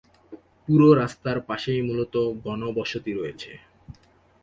পুরো 0.67 0.87
রাস্তার 0.93 1.37
পাশেই 1.47 1.81
মূলত 1.87 2.15
ঘন 2.45 2.61
বসতি 2.77 3.11
রয়েছে। 3.13 3.51